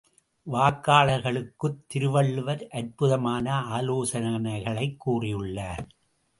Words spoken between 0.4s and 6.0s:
வாக்காளர்களுக்குத் திருவள்ளுவர் அற்புதமான ஆலோசனைகளைக் கூறியுள்ளார்!